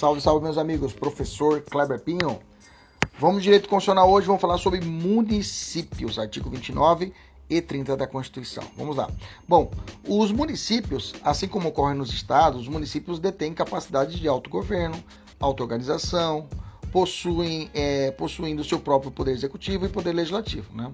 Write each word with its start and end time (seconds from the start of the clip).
Salve, 0.00 0.18
salve, 0.22 0.42
meus 0.42 0.56
amigos. 0.56 0.94
Professor 0.94 1.60
Kleber 1.60 2.00
Pinho. 2.00 2.40
Vamos 3.18 3.42
direito 3.42 3.68
constitucional 3.68 4.10
hoje, 4.10 4.26
vamos 4.26 4.40
falar 4.40 4.56
sobre 4.56 4.80
municípios, 4.80 6.18
artigo 6.18 6.48
29 6.48 7.12
e 7.50 7.60
30 7.60 7.98
da 7.98 8.06
Constituição. 8.06 8.64
Vamos 8.78 8.96
lá. 8.96 9.10
Bom, 9.46 9.70
os 10.08 10.32
municípios, 10.32 11.14
assim 11.22 11.46
como 11.46 11.68
ocorre 11.68 11.92
nos 11.92 12.14
estados, 12.14 12.62
os 12.62 12.68
municípios 12.68 13.18
detêm 13.18 13.52
capacidade 13.52 14.18
de 14.18 14.26
autogoverno, 14.26 15.04
auto-organização, 15.38 16.48
possuem, 16.90 17.70
é, 17.74 18.10
possuindo 18.12 18.64
seu 18.64 18.80
próprio 18.80 19.10
poder 19.10 19.32
executivo 19.32 19.84
e 19.84 19.90
poder 19.90 20.14
legislativo. 20.14 20.74
Né? 20.74 20.90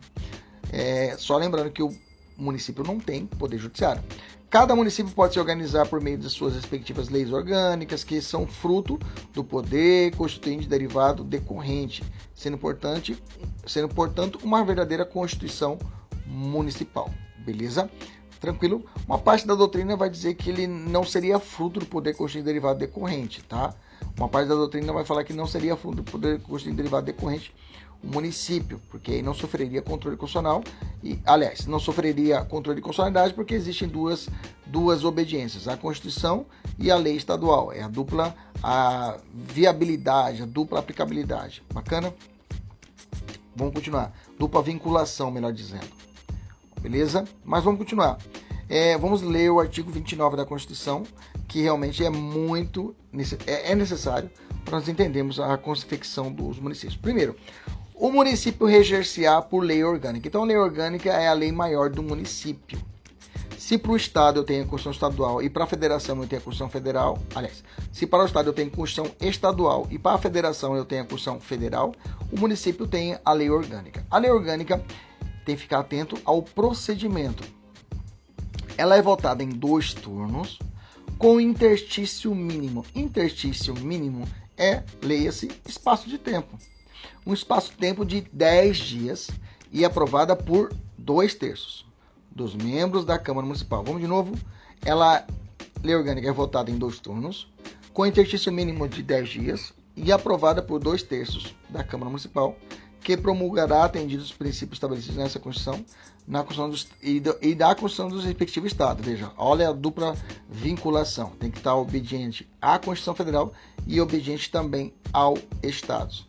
É, 0.72 1.14
só 1.16 1.36
lembrando 1.36 1.70
que 1.70 1.80
o 1.80 1.96
município 2.36 2.82
não 2.82 2.98
tem 2.98 3.24
poder 3.24 3.56
judiciário. 3.58 4.02
Cada 4.56 4.74
município 4.74 5.12
pode 5.12 5.34
se 5.34 5.38
organizar 5.38 5.86
por 5.86 6.00
meio 6.00 6.16
de 6.16 6.30
suas 6.30 6.54
respectivas 6.54 7.10
leis 7.10 7.30
orgânicas, 7.30 8.02
que 8.02 8.22
são 8.22 8.46
fruto 8.46 8.98
do 9.34 9.44
poder 9.44 10.16
constituinte 10.16 10.66
derivado 10.66 11.22
decorrente, 11.22 12.02
sendo, 12.34 12.54
importante, 12.54 13.22
sendo 13.66 13.86
portanto 13.86 14.38
uma 14.42 14.64
verdadeira 14.64 15.04
constituição 15.04 15.76
municipal. 16.24 17.10
Beleza? 17.44 17.90
Tranquilo? 18.40 18.82
Uma 19.06 19.18
parte 19.18 19.46
da 19.46 19.54
doutrina 19.54 19.94
vai 19.94 20.08
dizer 20.08 20.32
que 20.32 20.48
ele 20.48 20.66
não 20.66 21.04
seria 21.04 21.38
fruto 21.38 21.80
do 21.80 21.84
poder 21.84 22.14
constituinte 22.14 22.46
derivado 22.46 22.78
decorrente, 22.78 23.44
tá? 23.44 23.74
Uma 24.16 24.26
parte 24.26 24.48
da 24.48 24.54
doutrina 24.54 24.90
vai 24.90 25.04
falar 25.04 25.22
que 25.24 25.34
não 25.34 25.46
seria 25.46 25.76
fruto 25.76 25.96
do 25.96 26.02
poder 26.02 26.40
constituinte 26.40 26.78
derivado 26.78 27.04
decorrente 27.04 27.54
o 28.02 28.06
município, 28.06 28.80
porque 28.90 29.12
aí 29.12 29.22
não 29.22 29.34
sofreria 29.34 29.82
controle 29.82 30.16
constitucional 30.16 30.62
e, 31.02 31.18
aliás, 31.24 31.66
não 31.66 31.78
sofreria 31.78 32.44
controle 32.44 32.76
de 32.76 32.82
constitucionalidade 32.82 33.34
porque 33.34 33.54
existem 33.54 33.88
duas, 33.88 34.28
duas 34.66 35.04
obediências, 35.04 35.68
a 35.68 35.76
Constituição 35.76 36.46
e 36.78 36.90
a 36.90 36.96
lei 36.96 37.16
estadual. 37.16 37.72
É 37.72 37.82
a 37.82 37.88
dupla 37.88 38.34
a 38.62 39.18
viabilidade, 39.32 40.42
a 40.42 40.46
dupla 40.46 40.80
aplicabilidade. 40.80 41.62
Bacana? 41.72 42.12
Vamos 43.54 43.74
continuar. 43.74 44.12
Dupla 44.38 44.62
vinculação, 44.62 45.30
melhor 45.30 45.52
dizendo. 45.52 45.86
Beleza? 46.80 47.24
Mas 47.44 47.64
vamos 47.64 47.78
continuar. 47.78 48.18
É, 48.68 48.98
vamos 48.98 49.22
ler 49.22 49.50
o 49.50 49.60
artigo 49.60 49.90
29 49.90 50.36
da 50.36 50.44
Constituição, 50.44 51.04
que 51.46 51.62
realmente 51.62 52.04
é 52.04 52.10
muito 52.10 52.94
é, 53.46 53.72
é 53.72 53.74
necessário 53.74 54.28
para 54.64 54.78
nós 54.78 54.88
entendermos 54.88 55.38
a 55.38 55.56
confecção 55.56 56.32
dos 56.32 56.58
municípios. 56.58 56.96
Primeiro, 56.96 57.36
o 57.98 58.10
município 58.10 58.66
reger-se-á 58.66 59.40
por 59.40 59.64
lei 59.64 59.82
orgânica. 59.82 60.28
Então, 60.28 60.44
lei 60.44 60.56
orgânica 60.56 61.10
é 61.10 61.28
a 61.28 61.32
lei 61.32 61.50
maior 61.50 61.88
do 61.88 62.02
município. 62.02 62.78
Se 63.56 63.78
para 63.78 63.90
o 63.90 63.96
Estado 63.96 64.40
eu 64.40 64.44
tenho 64.44 64.64
a 64.64 64.66
Constituição 64.66 65.08
Estadual 65.08 65.42
e 65.42 65.48
para 65.48 65.64
a 65.64 65.66
Federação 65.66 66.18
eu 66.18 66.28
tenho 66.28 66.40
a 66.40 66.44
Constituição 66.44 66.68
Federal, 66.68 67.18
aliás, 67.34 67.64
se 67.90 68.06
para 68.06 68.22
o 68.22 68.26
Estado 68.26 68.50
eu 68.50 68.52
tenho 68.52 68.68
a 68.68 68.70
Constituição 68.70 69.16
Estadual 69.18 69.88
e 69.90 69.98
para 69.98 70.14
a 70.14 70.18
Federação 70.18 70.76
eu 70.76 70.84
tenho 70.84 71.02
a 71.02 71.04
Constituição 71.04 71.40
Federal, 71.40 71.94
o 72.30 72.38
município 72.38 72.86
tem 72.86 73.18
a 73.24 73.32
lei 73.32 73.50
orgânica. 73.50 74.04
A 74.10 74.18
lei 74.18 74.30
orgânica 74.30 74.84
tem 75.46 75.56
que 75.56 75.62
ficar 75.62 75.78
atento 75.78 76.18
ao 76.24 76.42
procedimento. 76.42 77.42
Ela 78.76 78.96
é 78.96 79.02
votada 79.02 79.42
em 79.42 79.48
dois 79.48 79.94
turnos 79.94 80.58
com 81.18 81.40
interstício 81.40 82.34
mínimo. 82.34 82.84
Interstício 82.94 83.74
mínimo 83.74 84.28
é, 84.56 84.82
leia-se, 85.02 85.50
espaço 85.66 86.10
de 86.10 86.18
tempo 86.18 86.58
um 87.26 87.32
espaço-tempo 87.32 88.04
de 88.04 88.22
10 88.32 88.76
dias 88.76 89.30
e 89.72 89.84
aprovada 89.84 90.34
por 90.36 90.72
dois 90.96 91.34
terços 91.34 91.86
dos 92.30 92.54
membros 92.54 93.04
da 93.04 93.18
Câmara 93.18 93.46
Municipal. 93.46 93.82
Vamos 93.82 94.00
de 94.00 94.06
novo. 94.06 94.34
Ela, 94.84 95.26
lei 95.82 95.94
orgânica, 95.94 96.28
é 96.28 96.32
votada 96.32 96.70
em 96.70 96.78
dois 96.78 96.98
turnos, 96.98 97.50
com 97.92 98.04
exercício 98.04 98.52
mínimo 98.52 98.88
de 98.88 99.02
10 99.02 99.28
dias 99.28 99.72
e 99.96 100.12
aprovada 100.12 100.62
por 100.62 100.78
dois 100.78 101.02
terços 101.02 101.54
da 101.70 101.82
Câmara 101.82 102.10
Municipal, 102.10 102.56
que 103.00 103.16
promulgará 103.16 103.84
atendidos 103.84 104.26
os 104.26 104.32
princípios 104.32 104.76
estabelecidos 104.76 105.16
nessa 105.16 105.38
Constituição 105.38 105.84
na 106.26 106.42
Constituição 106.42 106.70
dos, 106.70 106.88
e, 107.00 107.20
do, 107.20 107.36
e 107.40 107.54
da 107.54 107.74
Constituição 107.74 108.08
dos 108.08 108.24
respectivos 108.24 108.72
Estados. 108.72 109.04
Veja, 109.04 109.30
olha 109.36 109.68
a 109.68 109.72
dupla 109.72 110.16
vinculação. 110.48 111.30
Tem 111.38 111.50
que 111.50 111.58
estar 111.58 111.74
obediente 111.76 112.48
à 112.60 112.78
Constituição 112.78 113.14
Federal 113.14 113.52
e 113.86 114.00
obediente 114.00 114.50
também 114.50 114.92
ao 115.12 115.38
Estados. 115.62 116.26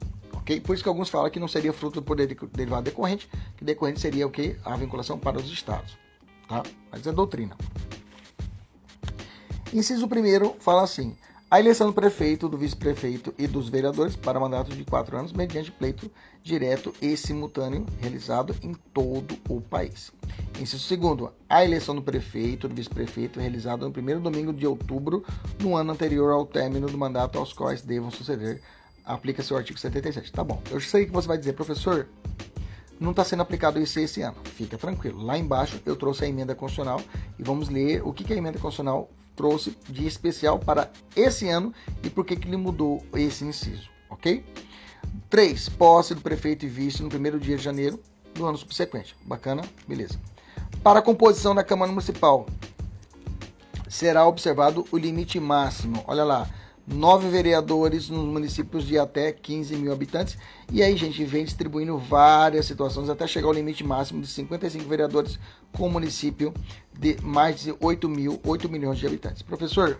Por 0.61 0.73
isso 0.73 0.83
que 0.83 0.89
alguns 0.89 1.09
falam 1.09 1.29
que 1.29 1.39
não 1.39 1.47
seria 1.47 1.73
fruto 1.73 1.99
do 1.99 2.05
poder 2.05 2.27
derivado 2.53 2.83
decorrente, 2.83 3.29
que 3.57 3.65
decorrente 3.65 3.99
seria 3.99 4.25
o 4.25 4.31
que? 4.31 4.55
A 4.63 4.75
vinculação 4.75 5.19
para 5.19 5.37
os 5.37 5.51
estados. 5.51 5.97
Tá? 6.47 6.63
Mas 6.91 7.05
é 7.05 7.11
doutrina. 7.11 7.57
Inciso 9.73 10.05
1 10.05 10.59
fala 10.59 10.83
assim: 10.83 11.17
a 11.49 11.61
eleição 11.61 11.87
do 11.87 11.93
prefeito, 11.93 12.49
do 12.49 12.57
vice-prefeito 12.57 13.33
e 13.37 13.47
dos 13.47 13.69
vereadores 13.69 14.17
para 14.17 14.37
mandatos 14.37 14.75
de 14.75 14.83
quatro 14.83 15.17
anos, 15.17 15.31
mediante 15.31 15.71
pleito 15.71 16.11
direto 16.43 16.93
e 17.01 17.15
simultâneo 17.15 17.85
realizado 18.01 18.53
em 18.61 18.73
todo 18.93 19.37
o 19.47 19.61
país. 19.61 20.11
Inciso 20.59 20.97
2. 20.97 21.31
A 21.47 21.63
eleição 21.63 21.95
do 21.95 22.01
prefeito, 22.01 22.67
do 22.67 22.75
vice-prefeito, 22.75 23.39
realizada 23.39 23.85
no 23.85 23.93
primeiro 23.93 24.19
domingo 24.19 24.51
de 24.51 24.67
outubro, 24.67 25.23
no 25.61 25.73
ano 25.77 25.93
anterior 25.93 26.33
ao 26.33 26.45
término 26.45 26.87
do 26.87 26.97
mandato, 26.97 27.39
aos 27.39 27.53
quais 27.53 27.81
devam 27.81 28.11
suceder 28.11 28.61
aplica-se 29.07 29.53
o 29.53 29.57
artigo 29.57 29.79
77. 29.79 30.31
Tá 30.31 30.43
bom, 30.43 30.61
eu 30.69 30.79
sei 30.81 31.05
que 31.05 31.11
você 31.11 31.27
vai 31.27 31.37
dizer, 31.37 31.53
professor, 31.53 32.07
não 32.99 33.11
está 33.11 33.23
sendo 33.23 33.41
aplicado 33.41 33.79
isso 33.79 33.99
esse 33.99 34.21
ano. 34.21 34.35
Fica 34.43 34.77
tranquilo. 34.77 35.23
Lá 35.23 35.37
embaixo 35.37 35.81
eu 35.85 35.95
trouxe 35.95 36.25
a 36.25 36.27
emenda 36.27 36.53
constitucional 36.53 37.01
e 37.39 37.43
vamos 37.43 37.69
ler 37.69 38.01
o 38.05 38.11
que, 38.11 38.23
que 38.23 38.33
a 38.33 38.35
emenda 38.35 38.59
constitucional 38.59 39.09
trouxe 39.35 39.77
de 39.87 40.05
especial 40.05 40.59
para 40.59 40.91
esse 41.15 41.47
ano 41.47 41.73
e 42.03 42.09
por 42.09 42.25
que, 42.25 42.35
que 42.35 42.47
ele 42.47 42.57
mudou 42.57 43.05
esse 43.13 43.45
inciso, 43.45 43.89
ok? 44.09 44.43
3. 45.29 45.69
Posse 45.69 46.15
do 46.15 46.21
prefeito 46.21 46.65
e 46.65 46.69
vice 46.69 47.03
no 47.03 47.09
primeiro 47.09 47.39
dia 47.39 47.55
de 47.55 47.63
janeiro 47.63 47.99
do 48.33 48.45
ano 48.45 48.57
subsequente. 48.57 49.15
Bacana? 49.23 49.63
Beleza. 49.87 50.19
Para 50.83 50.99
a 50.99 51.01
composição 51.01 51.53
da 51.53 51.63
Câmara 51.63 51.91
Municipal, 51.91 52.47
será 53.87 54.25
observado 54.25 54.85
o 54.91 54.97
limite 54.97 55.39
máximo. 55.39 56.03
Olha 56.07 56.23
lá, 56.23 56.49
nove 56.87 57.27
vereadores 57.27 58.09
nos 58.09 58.23
municípios 58.23 58.85
de 58.85 58.97
até 58.97 59.31
15 59.33 59.75
mil 59.75 59.91
habitantes. 59.91 60.37
E 60.71 60.81
aí, 60.81 60.95
gente, 60.95 61.23
vem 61.25 61.43
distribuindo 61.43 61.97
várias 61.97 62.65
situações 62.65 63.09
até 63.09 63.27
chegar 63.27 63.47
ao 63.47 63.53
limite 63.53 63.83
máximo 63.83 64.21
de 64.21 64.27
55 64.27 64.87
vereadores 64.87 65.37
com 65.73 65.89
município 65.89 66.53
de 66.97 67.17
mais 67.21 67.59
de 67.59 67.75
8 67.79 68.07
mil, 68.07 68.39
8 68.45 68.69
milhões 68.69 68.97
de 68.97 69.05
habitantes. 69.05 69.41
Professor, 69.41 69.99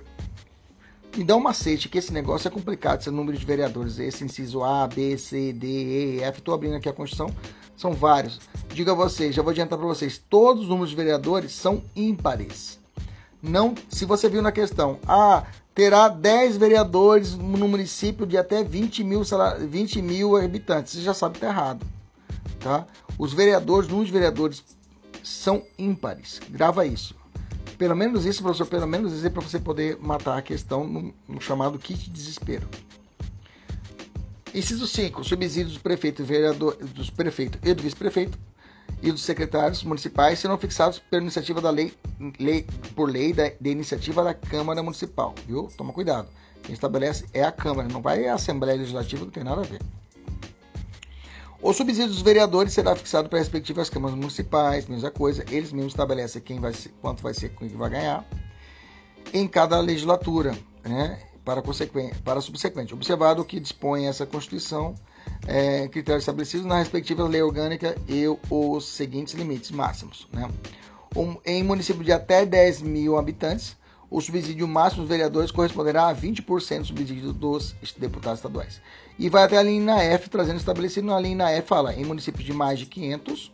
me 1.16 1.24
dá 1.24 1.36
um 1.36 1.42
macete 1.42 1.90
que 1.90 1.98
esse 1.98 2.14
negócio 2.14 2.48
é 2.48 2.52
complicado, 2.52 3.02
esse 3.02 3.12
número 3.12 3.38
de 3.38 3.46
vereadores, 3.46 4.00
esse 4.00 4.24
inciso 4.24 4.64
A, 4.64 4.88
B, 4.88 5.18
C, 5.18 5.52
D, 5.52 5.68
E, 5.68 6.24
F. 6.24 6.40
Estou 6.40 6.54
abrindo 6.54 6.76
aqui 6.76 6.88
a 6.88 6.94
Constituição, 6.94 7.36
são 7.76 7.92
vários. 7.92 8.40
Digo 8.74 8.92
a 8.92 8.94
vocês, 8.94 9.36
já 9.36 9.42
vou 9.42 9.52
adiantar 9.52 9.78
para 9.78 9.88
vocês, 9.88 10.22
todos 10.30 10.64
os 10.64 10.70
números 10.70 10.92
de 10.92 10.96
vereadores 10.96 11.52
são 11.52 11.84
ímpares. 11.96 12.80
Não, 13.42 13.76
se 13.90 14.06
você 14.06 14.30
viu 14.30 14.42
na 14.42 14.52
questão, 14.52 15.00
ah, 15.08 15.46
terá 15.78 16.10
10 16.10 16.58
vereadores 16.58 17.36
no 17.36 17.68
município 17.68 18.26
de 18.26 18.36
até 18.36 18.64
20 18.64 19.04
mil, 19.04 19.22
20 19.70 20.02
mil 20.02 20.36
habitantes. 20.36 20.94
Você 20.94 21.02
já 21.04 21.14
sabe 21.14 21.34
que 21.38 21.46
está 21.46 21.54
errado. 21.54 21.86
Tá? 22.60 22.88
Os 23.16 23.32
vereadores, 23.32 23.88
nos 23.88 24.10
vereadores, 24.10 24.64
são 25.22 25.62
ímpares. 25.78 26.42
Grava 26.50 26.84
isso. 26.84 27.16
Pelo 27.78 27.96
menos 27.96 28.26
isso, 28.26 28.42
professor, 28.42 28.66
pelo 28.66 28.88
menos 28.88 29.24
é 29.24 29.30
para 29.30 29.44
você 29.44 29.60
poder 29.60 30.00
matar 30.02 30.40
a 30.40 30.42
questão 30.42 30.84
no, 30.84 31.14
no 31.28 31.40
chamado 31.40 31.78
kit 31.78 32.06
de 32.06 32.10
desespero. 32.10 32.68
Inciso 34.56 34.88
5. 34.88 35.24
Subsídios 35.24 35.76
do 35.76 35.80
prefeito, 35.80 36.24
vereador, 36.24 36.76
dos 36.78 37.12
prefeito 37.12 37.60
e 37.64 37.72
do 37.76 37.84
vice-prefeito 37.84 38.36
e 39.02 39.12
dos 39.12 39.24
secretários 39.24 39.84
municipais 39.84 40.40
serão 40.40 40.58
fixados 40.58 41.00
pela 41.00 41.22
iniciativa 41.22 41.62
da 41.62 41.70
lei, 41.70 41.94
lei 42.40 42.66
por 42.96 43.10
lei 43.10 43.34
da, 43.34 43.50
de 43.50 43.70
iniciativa 43.70 44.24
da 44.24 44.34
Câmara 44.34 44.82
Municipal, 44.82 45.36
viu? 45.46 45.70
Toma 45.78 45.94
cuidado. 45.94 46.28
Quem 46.64 46.74
estabelece 46.74 47.26
é 47.34 47.44
a 47.44 47.52
Câmara, 47.52 47.88
não 47.88 48.02
vai 48.02 48.28
a 48.28 48.34
Assembleia 48.34 48.78
Legislativa, 48.78 49.24
não 49.24 49.32
tem 49.32 49.44
nada 49.44 49.62
a 49.62 49.66
ver. 49.66 49.82
O 51.62 51.74
subsídio 51.74 52.10
dos 52.10 52.22
vereadores 52.22 52.74
será 52.74 52.96
fixado 52.96 53.30
para 53.30 53.40
as 53.40 53.46
respectivas 53.46 53.90
câmaras 53.90 54.16
municipais, 54.16 54.88
mesma 54.88 55.10
coisa, 55.10 55.44
eles 55.50 55.72
mesmos 55.72 55.94
estabelecem 55.94 56.42
quem 56.42 56.60
vai 56.60 56.74
ser, 56.74 56.94
quanto 57.02 57.24
vai 57.24 57.34
ser, 57.34 57.50
quem 57.50 57.68
vai 57.70 57.90
ganhar 57.90 58.26
em 59.34 59.48
cada 59.48 59.80
legislatura, 59.80 60.58
né? 60.84 61.20
Para, 61.48 61.64
para 62.26 62.42
subsequente. 62.42 62.94
Observado 62.94 63.46
que 63.46 63.58
dispõe 63.58 64.06
essa 64.06 64.26
Constituição 64.26 64.94
é, 65.48 65.88
critérios 65.88 66.24
estabelecidos 66.24 66.66
na 66.66 66.78
respectiva 66.78 67.26
lei 67.26 67.42
orgânica 67.42 67.96
e 68.06 68.26
os 68.50 68.86
seguintes 68.86 69.34
limites 69.34 69.72
máximos. 69.72 70.28
Né? 70.34 70.46
Um, 71.16 71.38
em 71.46 71.64
município 71.64 72.04
de 72.04 72.12
até 72.12 72.46
10 72.46 72.82
mil 72.82 73.18
habitantes, 73.18 73.78
o 74.12 74.20
subsídio 74.20 74.68
máximo 74.68 75.04
dos 75.04 75.10
vereadores 75.10 75.50
corresponderá 75.50 76.10
a 76.10 76.16
20% 76.16 76.80
do 76.80 76.86
subsídio 76.86 77.32
dos 77.32 77.74
deputados 77.98 78.40
estaduais. 78.40 78.82
E 79.18 79.30
vai 79.30 79.44
até 79.44 79.58
a 79.58 79.64
linha 79.64 79.96
F, 80.04 80.30
trazendo 80.30 80.58
estabelecido 80.58 81.08
na 81.08 81.18
linha 81.18 81.50
F, 81.50 81.66
fala, 81.70 81.94
em 81.94 82.04
municípios 82.04 82.44
de 82.44 82.52
mais 82.52 82.78
de 82.78 82.88
500, 82.88 83.54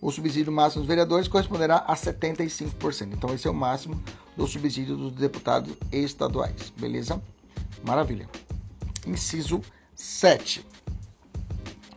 o 0.00 0.10
subsídio 0.10 0.52
máximo 0.52 0.82
dos 0.82 0.88
vereadores 0.88 1.28
corresponderá 1.28 1.84
a 1.86 1.94
75%. 1.94 3.12
Então, 3.12 3.34
esse 3.34 3.46
é 3.46 3.50
o 3.50 3.54
máximo 3.54 4.00
do 4.36 4.46
subsídio 4.46 4.96
dos 4.96 5.12
deputados 5.12 5.74
estaduais, 5.92 6.72
beleza? 6.76 7.20
Maravilha. 7.84 8.28
Inciso 9.06 9.60
7. 9.94 10.66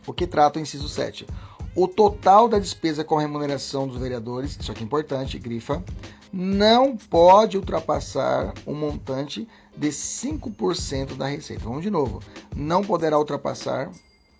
O 0.06 0.12
que 0.12 0.26
trata 0.26 0.58
o 0.58 0.62
inciso 0.62 0.88
7? 0.88 1.26
O 1.74 1.88
total 1.88 2.48
da 2.48 2.58
despesa 2.58 3.02
com 3.02 3.16
remuneração 3.16 3.88
dos 3.88 3.96
vereadores, 3.98 4.56
isso 4.60 4.70
aqui 4.70 4.82
é 4.82 4.86
importante, 4.86 5.38
grifa, 5.38 5.82
não 6.32 6.96
pode 6.96 7.56
ultrapassar 7.56 8.52
o 8.66 8.74
montante 8.74 9.48
de 9.76 9.88
5% 9.88 11.16
da 11.16 11.26
receita. 11.26 11.64
Vamos 11.64 11.82
de 11.82 11.90
novo. 11.90 12.20
Não 12.54 12.82
poderá 12.82 13.18
ultrapassar 13.18 13.90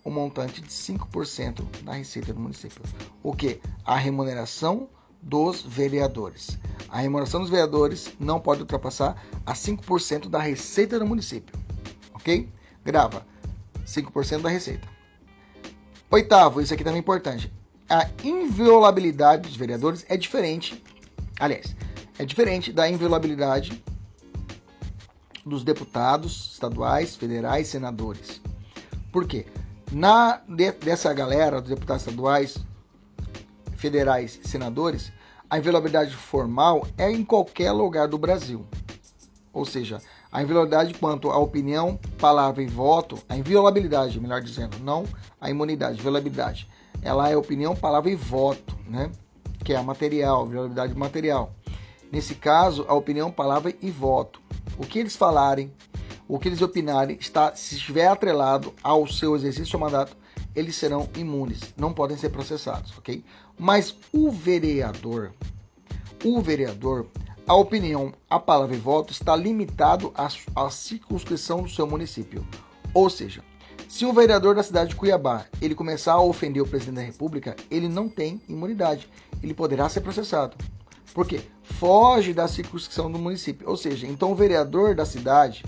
o 0.05 0.11
montante 0.11 0.61
de 0.61 0.69
5% 0.69 1.65
da 1.83 1.95
receita 1.95 2.33
do 2.33 2.39
município. 2.39 2.83
O 3.23 3.35
que? 3.35 3.61
A 3.85 3.97
remuneração 3.97 4.89
dos 5.23 5.62
vereadores. 5.62 6.59
A 6.89 6.99
remuneração 7.01 7.41
dos 7.41 7.49
vereadores 7.49 8.12
não 8.21 8.39
pode 8.39 8.61
ultrapassar 8.61 9.21
a 9.47 9.55
5% 9.55 10.29
da 10.29 10.39
receita 10.39 10.99
do 10.99 11.06
município. 11.06 11.59
Ok? 12.12 12.49
Grava. 12.85 13.27
5% 13.87 14.43
da 14.43 14.51
receita. 14.51 14.87
Oitavo, 16.11 16.61
isso 16.61 16.75
aqui 16.75 16.85
também 16.85 16.99
é 16.99 17.01
importante. 17.01 17.53
A 17.89 18.09
inviolabilidade 18.23 19.49
dos 19.49 19.56
vereadores 19.56 20.05
é 20.09 20.17
diferente, 20.17 20.83
aliás, 21.39 21.75
é 22.19 22.25
diferente 22.25 22.73
da 22.73 22.89
inviolabilidade 22.89 23.83
dos 25.45 25.62
deputados 25.65 26.53
estaduais, 26.53 27.17
federais, 27.17 27.69
senadores. 27.69 28.41
Por 29.12 29.27
quê? 29.27 29.47
Na, 29.94 30.41
de, 30.49 30.73
dessa 30.73 31.14
galera, 31.14 31.61
dos 31.61 31.70
deputados 31.70 32.02
estaduais, 32.02 32.58
federais 33.76 34.41
e 34.43 34.49
senadores, 34.49 35.12
a 35.49 35.56
inviolabilidade 35.56 36.17
formal 36.17 36.85
é 36.99 37.08
em 37.12 37.25
qualquer 37.25 37.70
lugar 37.70 38.08
do 38.08 38.19
Brasil. 38.19 38.67
Ou 39.52 39.64
seja, 39.64 40.02
a 40.32 40.43
inviolabilidade 40.43 40.94
quanto 40.94 41.31
à 41.31 41.38
opinião, 41.38 41.96
palavra 42.19 42.61
e 42.61 42.67
voto, 42.67 43.23
a 43.29 43.37
inviolabilidade, 43.37 44.19
melhor 44.19 44.41
dizendo, 44.41 44.81
não 44.81 45.05
a 45.41 45.49
imunidade, 45.49 46.00
inviolabilidade. 46.00 46.69
Ela 47.00 47.31
é 47.31 47.37
opinião, 47.37 47.76
palavra 47.76 48.11
e 48.11 48.17
voto, 48.17 48.76
né? 48.88 49.12
Que 49.62 49.75
é 49.75 49.76
a 49.76 49.82
material, 49.85 50.44
inviolabilidade 50.44 50.93
material. 50.99 51.55
Nesse 52.11 52.35
caso, 52.35 52.85
a 52.88 52.94
opinião, 52.94 53.31
palavra 53.31 53.73
e 53.81 53.93
voto. 53.93 54.43
O 54.76 54.85
que 54.85 54.99
eles 54.99 55.14
falarem, 55.14 55.73
o 56.29 56.38
que 56.38 56.49
eles 56.49 56.62
opinarem, 56.62 57.17
está, 57.21 57.55
se 57.55 57.76
estiver 57.76 58.06
atrelado 58.06 58.73
ao 58.82 59.06
seu 59.06 59.37
exercício 59.37 59.73
do 59.73 59.79
mandato, 59.79 60.17
eles 60.55 60.76
serão 60.76 61.09
imunes, 61.17 61.75
não 61.76 61.93
podem 61.93 62.17
ser 62.17 62.31
processados, 62.31 62.97
ok? 62.97 63.25
Mas 63.59 63.97
o 64.12 64.31
vereador, 64.31 65.32
o 66.25 66.41
vereador, 66.41 67.06
a 67.47 67.55
opinião, 67.55 68.12
a 68.31 68.38
palavra 68.38 68.75
e 68.75 68.79
voto 68.79 69.12
está 69.12 69.37
limitado 69.37 70.12
à, 70.17 70.29
à 70.56 70.71
circunscrição 70.71 71.62
do 71.62 71.69
seu 71.69 71.87
município. 71.87 72.47
Ou 72.94 73.11
seja, 73.11 73.43
se 73.88 74.06
o 74.06 74.12
vereador 74.12 74.55
da 74.55 74.62
cidade 74.62 74.91
de 74.91 74.97
Cuiabá 74.97 75.44
ele 75.61 75.75
começar 75.75 76.15
a 76.15 76.23
ofender 76.23 76.62
o 76.62 76.67
presidente 76.67 76.97
da 76.97 77.03
República, 77.03 77.55
ele 77.70 77.88
não 77.88 78.09
tem 78.09 78.41
imunidade. 78.49 79.09
Ele 79.43 79.53
poderá 79.53 79.88
ser 79.88 80.00
processado. 80.00 80.56
Por 81.12 81.27
quê? 81.27 81.43
Foge 81.62 82.32
da 82.32 82.49
circunscrição 82.49 83.11
do 83.11 83.19
município. 83.19 83.69
Ou 83.69 83.77
seja, 83.77 84.06
então 84.06 84.32
o 84.32 84.35
vereador 84.35 84.94
da 84.94 85.05
cidade 85.05 85.62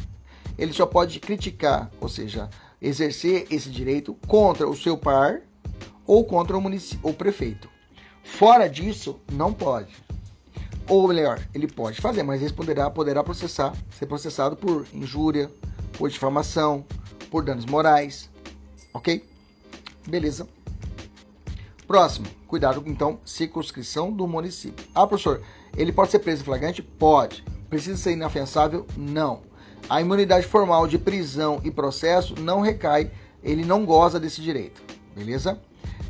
ele 0.58 0.73
só 0.73 0.87
pode 0.87 1.20
criticar, 1.20 1.91
ou 2.00 2.08
seja, 2.08 2.49
exercer 2.81 3.47
esse 3.50 3.70
direito 3.70 4.14
contra 4.26 4.69
o 4.69 4.76
seu 4.76 4.97
par 4.97 5.41
ou 6.06 6.25
contra 6.25 6.56
o, 6.56 6.62
o 7.03 7.12
prefeito. 7.12 7.69
Fora 8.23 8.69
disso, 8.69 9.20
não 9.32 9.53
pode. 9.53 9.94
Ou 10.88 11.08
melhor, 11.08 11.41
ele 11.53 11.67
pode 11.67 12.00
fazer, 12.00 12.23
mas 12.23 12.41
responderá, 12.41 12.88
poderá 12.88 13.23
processar, 13.23 13.75
ser 13.91 14.06
processado 14.06 14.56
por 14.56 14.87
injúria, 14.93 15.50
por 15.93 16.08
difamação, 16.08 16.85
por 17.31 17.44
danos 17.44 17.67
morais. 17.67 18.31
Ok? 18.94 19.25
Beleza. 20.06 20.47
Próximo, 21.87 22.26
cuidado 22.47 22.82
então, 22.87 23.20
circunscrição 23.25 24.12
do 24.12 24.26
município. 24.26 24.85
Ah, 24.94 25.06
professor, 25.06 25.43
ele 25.76 25.93
pode 25.93 26.11
ser 26.11 26.20
preso 26.20 26.43
em 26.43 26.44
flagrante? 26.44 26.82
Pode. 26.82 27.44
Precisa 27.69 27.97
ser 27.97 28.12
inafiançável? 28.12 28.87
Não. 28.97 29.43
A 29.88 30.00
imunidade 30.00 30.47
formal 30.47 30.87
de 30.87 30.99
prisão 30.99 31.61
e 31.62 31.71
processo 31.71 32.35
não 32.41 32.61
recai, 32.61 33.11
ele 33.43 33.65
não 33.65 33.85
goza 33.85 34.19
desse 34.19 34.41
direito. 34.41 34.83
Beleza? 35.15 35.59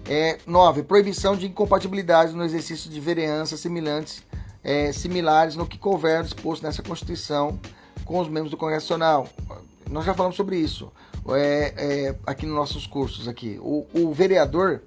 É, 0.09 0.39
9. 0.47 0.83
Proibição 0.85 1.37
de 1.37 1.47
incompatibilidade 1.47 2.33
no 2.33 2.45
exercício 2.45 2.91
de 2.91 3.01
vereanças 3.01 3.61
semelhantes 3.61 4.23
é, 4.65 4.93
similares 4.93 5.57
no 5.57 5.67
que 5.67 5.79
couber 5.79 6.23
disposto 6.23 6.63
nessa 6.63 6.83
Constituição 6.83 7.59
com 8.05 8.19
os 8.19 8.29
membros 8.29 8.51
do 8.51 8.57
Congresso 8.57 8.87
Nacional. 8.87 9.29
Nós 9.91 10.05
já 10.05 10.15
falamos 10.15 10.37
sobre 10.37 10.57
isso 10.57 10.91
é, 11.35 11.75
é, 11.77 12.17
aqui 12.27 12.47
nos 12.47 12.55
nossos 12.55 12.87
cursos 12.87 13.27
aqui. 13.27 13.59
O, 13.61 13.87
o, 13.93 14.13
vereador 14.13 14.83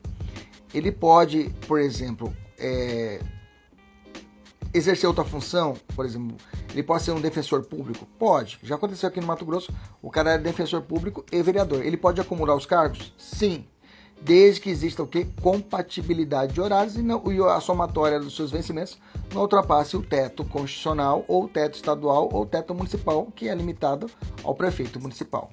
ele 0.74 0.92
pode, 0.92 1.50
por 1.68 1.80
exemplo, 1.80 2.34
é, 2.58 3.20
exercer 4.74 5.08
outra 5.08 5.24
função, 5.24 5.76
por 5.96 6.06
exemplo, 6.06 6.38
ele 6.72 6.84
pode 6.84 7.04
ser 7.04 7.12
um 7.12 7.22
defensor 7.22 7.64
público? 7.64 8.08
Pode. 8.18 8.60
Já 8.64 8.76
aconteceu 8.76 9.10
aqui 9.10 9.20
no 9.20 9.28
Mato 9.28 9.46
Grosso, 9.46 9.74
o 10.02 10.10
cara 10.10 10.34
é 10.34 10.38
defensor 10.38 10.82
público 10.82 11.26
e 11.32 11.42
vereador. 11.42 11.86
Ele 11.86 11.98
pode 11.98 12.22
acumular 12.22 12.56
os 12.56 12.66
cargos? 12.66 13.14
Sim 13.18 13.66
desde 14.22 14.62
que 14.62 14.70
exista 14.70 15.02
o 15.04 15.08
que? 15.08 15.26
Compatibilidade 15.42 16.54
de 16.54 16.62
horários 16.62 16.96
e, 16.98 17.02
não, 17.02 17.24
e 17.32 17.40
a 17.42 17.60
somatória 17.60 18.20
dos 18.20 18.36
seus 18.36 18.52
vencimentos 18.52 18.98
não 19.34 19.42
ultrapasse 19.42 19.96
o 19.96 20.02
teto 20.02 20.44
constitucional 20.44 21.24
ou 21.28 21.48
teto 21.48 21.76
estadual 21.76 22.30
ou 22.32 22.46
teto 22.46 22.74
municipal, 22.74 23.28
que 23.36 23.48
é 23.48 23.56
limitado 23.56 24.10
ao 24.44 24.56
prefeito 24.56 25.00
municipal. 25.00 25.50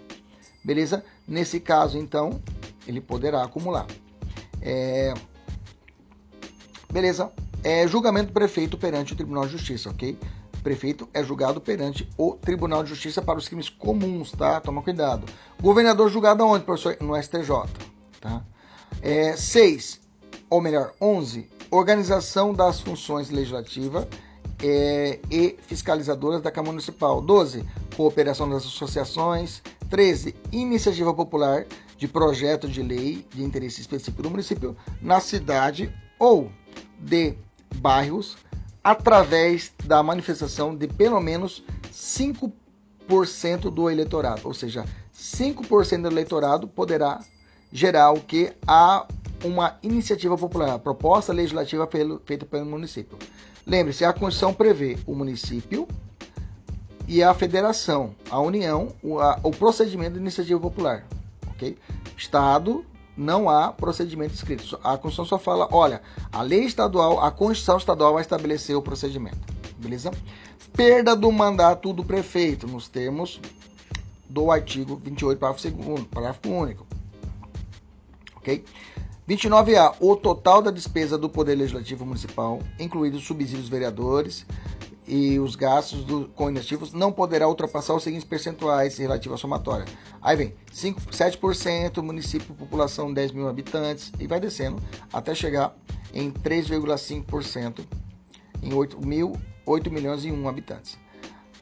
Beleza? 0.65 1.05
Nesse 1.29 1.61
caso, 1.61 1.97
então, 1.97 2.41
ele 2.87 3.01
poderá 3.01 3.45
acumular. 3.45 3.87
É... 4.61 5.15
Beleza? 6.91 7.33
É 7.69 7.85
julgamento 7.89 8.33
prefeito 8.33 8.79
perante 8.79 9.13
o 9.13 9.17
Tribunal 9.17 9.45
de 9.45 9.51
Justiça, 9.51 9.91
ok? 9.91 10.17
Prefeito 10.63 11.09
é 11.13 11.21
julgado 11.25 11.61
perante 11.61 12.09
o 12.17 12.35
Tribunal 12.35 12.85
de 12.85 12.91
Justiça 12.91 13.21
para 13.21 13.41
os 13.41 13.49
crimes 13.49 13.69
comuns, 13.69 14.31
tá? 14.31 14.61
Toma 14.61 14.83
cuidado. 14.83 15.27
Governador 15.61 16.09
julgado 16.09 16.45
aonde, 16.45 16.65
professor? 16.65 16.97
No 17.01 17.21
STJ, 17.21 17.49
tá? 18.21 18.45
É, 19.03 19.37
seis, 19.37 20.01
ou 20.49 20.61
melhor, 20.61 20.95
11, 21.01 21.51
organização 21.69 22.55
das 22.55 22.81
funções 22.81 23.31
legislativa 23.31 24.07
é, 24.63 25.19
e 25.29 25.57
fiscalizadoras 25.63 26.41
da 26.41 26.53
Câmara 26.53 26.71
Municipal. 26.71 27.21
12, 27.21 27.65
cooperação 27.97 28.49
das 28.49 28.65
associações. 28.65 29.61
13, 29.91 30.37
iniciativa 30.53 31.13
popular 31.13 31.67
de 31.99 32.07
projeto 32.07 32.69
de 32.69 32.81
lei 32.81 33.27
de 33.35 33.43
interesse 33.43 33.81
específico 33.81 34.23
do 34.23 34.31
município 34.31 34.77
na 35.03 35.19
cidade 35.19 35.93
ou 36.17 36.49
de 37.01 37.37
bairros 37.75 38.37
através 38.83 39.73
da 39.85 40.03
manifestação 40.03 40.75
de 40.75 40.87
pelo 40.87 41.21
menos 41.21 41.65
5% 41.93 43.71
do 43.71 43.91
eleitorado, 43.91 44.43
ou 44.45 44.55
seja, 44.55 44.85
5% 45.15 46.03
do 46.03 46.09
eleitorado 46.09 46.69
poderá 46.69 47.21
geral 47.73 48.17
que 48.17 48.53
há 48.67 49.07
uma 49.45 49.77
iniciativa 49.83 50.37
popular, 50.37 50.79
proposta 50.79 51.33
legislativa 51.33 51.89
feita 52.25 52.47
pelo 52.47 52.67
município. 52.67 53.19
Lembre-se, 53.67 54.05
a 54.05 54.13
Constituição 54.13 54.55
prevê 54.55 54.97
o 55.07 55.15
município 55.15 55.89
e 57.09 57.23
a 57.23 57.35
federação, 57.35 58.15
a 58.31 58.41
união, 58.41 58.93
o, 59.03 59.19
a, 59.19 59.39
o 59.43 59.51
procedimento 59.51 60.15
de 60.15 60.21
iniciativa 60.21 60.61
popular. 60.61 61.05
ok? 61.49 61.77
Estado, 62.17 62.85
não 63.17 63.49
há 63.49 63.73
procedimento 63.73 64.35
escrito. 64.35 64.79
A 64.83 64.99
Constituição 64.99 65.25
só 65.25 65.39
fala, 65.39 65.69
olha, 65.73 66.03
a 66.33 66.43
lei 66.43 66.65
estadual, 66.65 67.21
a 67.21 67.31
Constituição 67.31 67.79
estadual 67.79 68.15
vai 68.15 68.23
estabelecer 68.23 68.77
o 68.77 68.83
procedimento. 68.83 69.39
Beleza? 69.79 70.11
Perda 70.73 71.17
do 71.17 71.31
mandato 71.33 71.93
do 71.93 72.05
prefeito, 72.05 72.67
nos 72.67 72.89
termos 72.89 73.41
do 74.29 74.51
artigo 74.51 75.01
28, 75.03 75.39
parágrafo 75.39 75.69
2 75.71 76.05
parágrafo 76.05 76.49
único 76.49 76.87
ok? 78.47 78.65
29A, 79.29 79.97
o 79.99 80.15
total 80.15 80.63
da 80.63 80.71
despesa 80.71 81.19
do 81.19 81.29
Poder 81.29 81.57
Legislativo 81.57 82.07
Municipal, 82.07 82.61
incluídos 82.79 83.21
os 83.21 83.27
subsídios 83.27 83.69
vereadores 83.69 84.47
e 85.07 85.39
os 85.39 85.55
gastos 85.55 86.05
do, 86.05 86.27
com 86.29 86.51
inativos, 86.51 86.93
não 86.93 87.13
poderá 87.13 87.49
ultrapassar 87.49 87.95
os 87.95 88.03
seguintes 88.03 88.25
percentuais 88.25 88.99
relativos 88.99 89.39
à 89.39 89.41
somatória. 89.41 89.85
Aí 90.21 90.37
vem 90.37 90.55
5, 90.73 91.01
7%, 91.01 92.03
município, 92.03 92.55
população 92.55 93.13
10 93.13 93.33
mil 93.33 93.49
habitantes, 93.49 94.13
e 94.19 94.27
vai 94.27 94.41
descendo 94.41 94.83
até 95.13 95.35
chegar 95.35 95.75
em 96.13 96.31
3,5% 96.31 97.85
em 98.63 98.75
8, 98.75 99.07
mil, 99.07 99.37
8 99.65 99.91
milhões 99.91 100.25
e 100.25 100.33
1 100.33 100.49
habitantes. 100.49 100.99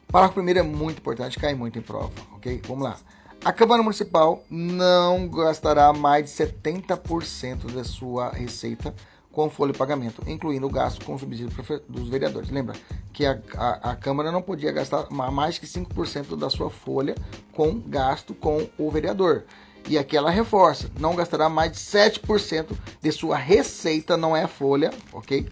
Parágrafo 0.07 0.35
primeiro 0.35 0.59
é 0.59 0.63
muito 0.63 0.99
importante, 0.99 1.37
cai 1.37 1.53
muito 1.53 1.77
em 1.77 1.81
prova, 1.81 2.11
ok? 2.33 2.61
Vamos 2.67 2.83
lá. 2.83 2.97
A 3.43 3.53
Câmara 3.53 3.83
Municipal 3.83 4.43
não 4.49 5.27
gastará 5.27 5.93
mais 5.93 6.25
de 6.25 6.31
70% 6.31 7.71
da 7.71 7.83
sua 7.83 8.29
receita 8.29 8.95
com 9.35 9.49
folha 9.49 9.73
de 9.73 9.77
pagamento, 9.77 10.23
incluindo 10.25 10.65
o 10.65 10.69
gasto 10.69 11.03
com 11.05 11.19
subsídio 11.19 11.51
dos 11.89 12.07
vereadores. 12.07 12.49
Lembra 12.49 12.73
que 13.11 13.25
a, 13.25 13.37
a, 13.57 13.91
a 13.91 13.95
Câmara 13.95 14.31
não 14.31 14.41
podia 14.41 14.71
gastar 14.71 15.11
mais 15.11 15.57
que 15.59 15.67
5% 15.67 16.37
da 16.37 16.49
sua 16.49 16.69
folha 16.69 17.15
com 17.51 17.77
gasto 17.77 18.33
com 18.33 18.65
o 18.77 18.89
vereador. 18.89 19.43
E 19.89 19.97
aqui 19.97 20.15
ela 20.15 20.31
reforça, 20.31 20.89
não 20.97 21.15
gastará 21.15 21.49
mais 21.49 21.73
de 21.73 21.77
7% 21.77 22.67
de 23.01 23.11
sua 23.11 23.35
receita, 23.35 24.15
não 24.15 24.35
é 24.35 24.43
a 24.43 24.47
folha, 24.47 24.91
ok? 25.11 25.47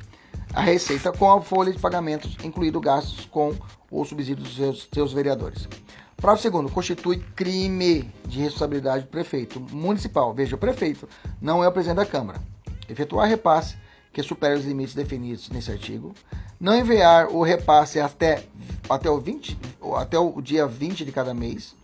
A 0.54 0.62
receita 0.62 1.12
com 1.12 1.32
a 1.32 1.42
folha 1.42 1.74
de 1.74 1.80
pagamentos, 1.80 2.38
incluído 2.42 2.80
gastos 2.80 3.26
com 3.26 3.54
o 3.92 4.06
subsídio 4.06 4.44
dos 4.44 4.56
seus, 4.56 4.88
seus 4.92 5.14
vereadores. 5.14 5.68
Parágrafo 6.16 6.42
segundo, 6.42 6.72
constitui 6.72 7.18
crime 7.36 8.10
de 8.26 8.40
responsabilidade 8.40 9.04
do 9.04 9.10
prefeito 9.10 9.60
municipal. 9.60 10.34
Veja, 10.34 10.56
o 10.56 10.60
prefeito 10.60 11.08
não 11.42 11.62
é 11.62 11.68
o 11.68 11.72
presidente 11.72 11.98
da 11.98 12.06
Câmara. 12.06 12.53
Efetuar 12.88 13.28
repasse 13.28 13.76
que 14.12 14.22
supere 14.22 14.60
os 14.60 14.66
limites 14.66 14.94
definidos 14.94 15.50
nesse 15.50 15.72
artigo. 15.72 16.14
Não 16.60 16.76
enviar 16.76 17.28
o 17.28 17.42
repasse 17.42 18.00
até, 18.00 18.44
até, 18.90 19.10
o, 19.10 19.20
20, 19.20 19.58
até 19.98 20.20
o 20.20 20.42
dia 20.42 20.68
20 20.68 21.04
de 21.04 21.12
cada 21.12 21.34
mês 21.34 21.76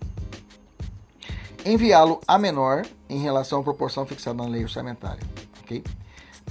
enviá-lo 1.66 2.22
a 2.28 2.38
menor 2.38 2.86
em 3.10 3.20
relação 3.20 3.60
à 3.60 3.64
proporção 3.64 4.06
fixada 4.06 4.38
na 4.42 4.50
lei 4.50 4.64
orçamentária. 4.64 5.22
Ok? 5.62 5.84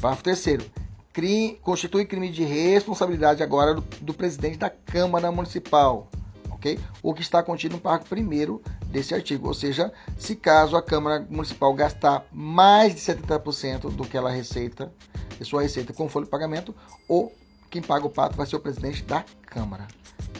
Parágrafo 0.01 0.25
terceiro. 0.25 0.65
Crime, 1.13 1.59
constitui 1.63 2.05
crime 2.05 2.31
de 2.31 2.45
responsabilidade 2.45 3.43
agora 3.43 3.75
do, 3.75 3.81
do, 4.01 4.15
presidente 4.15 4.59
da 4.59 4.71
Câmara 4.71 5.33
Municipal, 5.33 6.07
ok? 6.51 6.79
O 7.03 7.13
que 7.13 7.23
está 7.23 7.43
contido 7.43 7.73
no 7.73 7.81
parágrafo 7.81 8.11
primeiro 8.11 8.63
desse 8.89 9.15
artigo, 9.15 9.49
ou 9.49 9.55
seja, 9.55 9.93
se 10.17 10.35
caso 10.35 10.77
a 10.77 10.83
Câmara 10.83 11.27
Municipal 11.29 11.73
gastar 11.75 12.25
mais 12.33 12.95
de 12.95 13.01
70% 13.01 13.91
do 13.91 14.05
que 14.05 14.17
ela 14.17 14.31
receita, 14.31 14.93
de 15.39 15.45
sua 15.45 15.63
receita 15.63 15.93
com 15.93 16.09
folha 16.09 16.25
de 16.25 16.31
pagamento, 16.31 16.75
ou 17.09 17.33
quem 17.71 17.83
paga 17.83 18.07
o 18.07 18.11
pato 18.11 18.37
vai 18.37 18.47
ser 18.47 18.57
o 18.57 18.61
presidente 18.61 19.03
da 19.05 19.25
Câmara, 19.47 19.87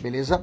beleza? 0.01 0.41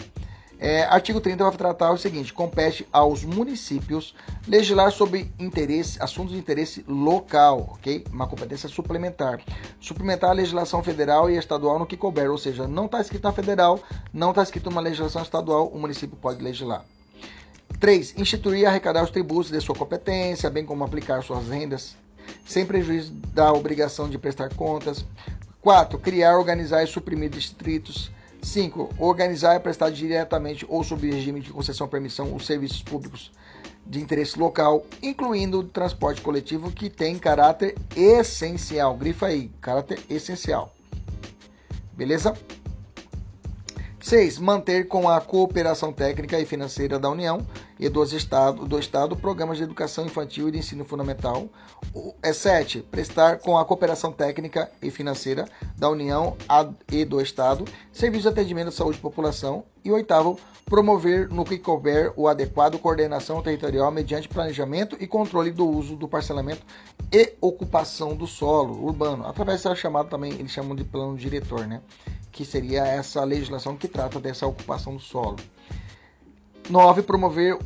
É, 0.57 0.83
artigo 0.83 1.19
30 1.19 1.43
vai 1.43 1.57
tratar 1.57 1.91
o 1.91 1.97
seguinte: 1.97 2.33
compete 2.33 2.87
aos 2.91 3.25
municípios 3.25 4.15
legislar 4.47 4.91
sobre 4.91 5.31
interesse, 5.37 6.01
assuntos 6.01 6.33
de 6.33 6.39
interesse 6.39 6.85
local, 6.87 7.71
ok? 7.73 8.05
Uma 8.11 8.25
competência 8.25 8.69
suplementar. 8.69 9.41
Suplementar 9.81 10.29
a 10.29 10.33
legislação 10.33 10.81
federal 10.81 11.29
e 11.29 11.37
estadual 11.37 11.77
no 11.77 11.85
que 11.85 11.97
couber, 11.97 12.31
ou 12.31 12.37
seja, 12.37 12.67
não 12.67 12.85
está 12.85 13.01
escrito 13.01 13.23
na 13.23 13.33
federal, 13.33 13.79
não 14.13 14.29
está 14.29 14.43
escrito 14.43 14.69
uma 14.69 14.81
legislação 14.81 15.21
estadual, 15.21 15.67
o 15.67 15.77
município 15.77 16.15
pode 16.15 16.41
legislar. 16.41 16.85
3. 17.79 18.15
Instituir 18.17 18.61
e 18.61 18.65
arrecadar 18.65 19.03
os 19.03 19.09
tributos 19.09 19.51
de 19.51 19.59
sua 19.61 19.75
competência, 19.75 20.49
bem 20.49 20.65
como 20.65 20.83
aplicar 20.83 21.21
suas 21.23 21.47
rendas, 21.49 21.95
sem 22.45 22.65
prejuízo 22.65 23.13
da 23.33 23.51
obrigação 23.51 24.09
de 24.09 24.17
prestar 24.17 24.53
contas. 24.55 25.05
4. 25.61 25.97
Criar, 25.99 26.37
organizar 26.37 26.83
e 26.83 26.87
suprimir 26.87 27.29
distritos 27.29 28.11
5. 28.45 28.91
Organizar 28.99 29.55
e 29.55 29.59
prestar 29.59 29.89
diretamente 29.89 30.65
ou 30.69 30.83
sob 30.83 31.09
regime 31.09 31.41
de 31.41 31.51
concessão 31.51 31.87
permissão 31.87 32.33
os 32.35 32.45
serviços 32.45 32.81
públicos 32.81 33.31
de 33.85 33.99
interesse 33.99 34.39
local, 34.39 34.85
incluindo 35.01 35.59
o 35.59 35.63
transporte 35.63 36.21
coletivo 36.21 36.71
que 36.71 36.89
tem 36.89 37.17
caráter 37.17 37.75
essencial. 37.95 38.95
Grifa 38.95 39.27
aí, 39.27 39.51
caráter 39.61 39.99
essencial. 40.09 40.73
Beleza? 41.93 42.35
6. 43.99 44.37
Manter 44.37 44.87
com 44.87 45.09
a 45.09 45.19
cooperação 45.19 45.91
técnica 45.91 46.39
e 46.39 46.45
financeira 46.45 46.99
da 46.99 47.09
União 47.09 47.45
e 47.79 47.89
dos 47.89 48.13
estado, 48.13 48.65
do 48.65 48.79
Estado 48.79 49.15
programas 49.15 49.57
de 49.57 49.63
educação 49.63 50.05
infantil 50.05 50.47
e 50.47 50.51
de 50.51 50.59
ensino 50.59 50.85
fundamental. 50.85 51.49
É 52.21 52.31
7. 52.31 52.81
Prestar 52.81 53.39
com 53.39 53.57
a 53.57 53.65
cooperação 53.65 54.11
técnica 54.11 54.71
e 54.81 54.89
financeira 54.89 55.47
da 55.77 55.89
União 55.89 56.35
e 56.91 57.03
do 57.03 57.21
Estado 57.21 57.65
serviços 57.91 58.23
de 58.23 58.29
atendimento 58.29 58.69
à 58.69 58.71
saúde 58.71 58.97
da 58.97 59.01
população. 59.01 59.63
E 59.83 59.91
8. 59.91 60.39
Promover 60.65 61.29
no 61.29 61.45
que 61.45 61.59
couber 61.59 62.11
o 62.15 62.27
adequado 62.27 62.79
coordenação 62.79 63.41
territorial 63.43 63.91
mediante 63.91 64.27
planejamento 64.27 64.97
e 64.99 65.05
controle 65.05 65.51
do 65.51 65.69
uso 65.69 65.95
do 65.95 66.07
parcelamento 66.07 66.65
e 67.11 67.33
ocupação 67.39 68.15
do 68.15 68.25
solo 68.25 68.83
urbano, 68.83 69.27
através 69.27 69.61
da 69.61 69.75
chamada 69.75 70.09
também, 70.09 70.33
eles 70.33 70.51
chamam 70.51 70.75
de 70.75 70.83
plano 70.83 71.15
diretor, 71.15 71.67
né? 71.67 71.81
que 72.31 72.43
seria 72.43 72.85
essa 72.85 73.23
legislação 73.23 73.77
que 73.77 73.87
trata 73.87 74.19
dessa 74.19 74.45
ocupação 74.45 74.95
do 74.95 75.01
solo. 75.01 75.37
9. 76.69 77.03
Promover 77.03 77.57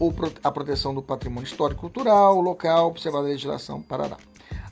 a 0.44 0.51
proteção 0.51 0.94
do 0.94 1.01
patrimônio 1.01 1.48
histórico 1.48 1.82
cultural 1.82 2.39
local, 2.39 2.88
observar 2.88 3.20
a 3.20 3.22
legislação 3.22 3.82
Paraná. 3.82 4.18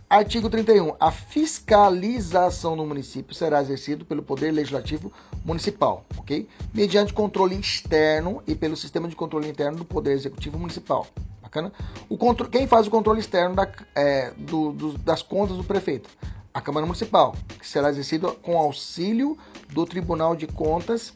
Artigo 0.09 0.49
31. 0.49 0.95
A 0.99 1.11
fiscalização 1.11 2.75
no 2.75 2.85
município 2.85 3.35
será 3.35 3.61
exercida 3.61 4.05
pelo 4.05 4.23
Poder 4.23 4.51
Legislativo 4.51 5.11
Municipal, 5.43 6.05
ok? 6.17 6.47
Mediante 6.73 7.13
controle 7.13 7.59
externo 7.59 8.41
e 8.47 8.55
pelo 8.55 8.77
sistema 8.77 9.07
de 9.07 9.15
controle 9.15 9.49
interno 9.49 9.79
do 9.79 9.85
Poder 9.85 10.13
Executivo 10.13 10.57
Municipal. 10.57 11.05
Bacana? 11.41 11.73
O. 12.07 12.17
Quem 12.45 12.67
faz 12.67 12.87
o 12.87 12.89
controle 12.89 13.19
externo 13.19 13.55
da, 13.55 13.69
é, 13.95 14.31
do, 14.37 14.71
do, 14.71 14.97
das 14.97 15.21
contas 15.21 15.57
do 15.57 15.63
prefeito? 15.63 16.09
a 16.57 16.61
Câmara 16.61 16.87
Municipal, 16.87 17.35
que 17.59 17.67
será 17.67 17.87
exercido 17.89 18.33
com 18.41 18.57
auxílio 18.57 19.37
do 19.69 19.85
Tribunal 19.85 20.35
de 20.35 20.47
Contas, 20.47 21.13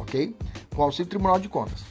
ok? 0.00 0.34
Com 0.74 0.82
auxílio 0.82 1.06
do 1.06 1.10
Tribunal 1.10 1.38
de 1.38 1.48
Contas. 1.48 1.84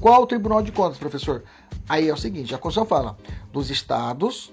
Qual 0.00 0.22
o 0.22 0.26
Tribunal 0.26 0.62
de 0.62 0.72
Contas, 0.72 0.98
professor? 0.98 1.42
Aí 1.88 2.08
é 2.08 2.12
o 2.12 2.16
seguinte, 2.16 2.54
a 2.54 2.58
Constituição 2.58 2.86
fala 2.86 3.16
dos 3.52 3.70
estados 3.70 4.52